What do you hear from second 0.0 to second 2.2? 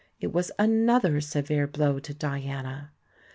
It was another severe blow to